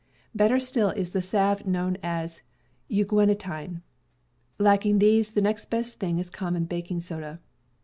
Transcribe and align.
Better 0.33 0.59
still 0.59 0.89
is 0.89 1.11
the 1.11 1.21
salve 1.21 1.67
known 1.67 1.95
as 2.01 2.41
unguentine. 2.89 3.83
Lacking 4.57 4.97
these, 4.97 5.29
the 5.29 5.43
next 5.43 5.65
best 5.69 5.99
thing 5.99 6.17
is 6.17 6.31
common 6.31 6.65
baking 6.65 7.01
soda. 7.01 7.39